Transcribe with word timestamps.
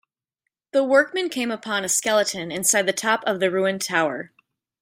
The 0.71 0.83
workmen 0.83 1.29
came 1.29 1.51
upon 1.51 1.85
a 1.85 1.87
skeleton 1.87 2.51
inside 2.51 2.87
the 2.87 2.91
top 2.91 3.23
of 3.27 3.39
the 3.39 3.51
ruined 3.51 3.83
tower. 3.83 4.31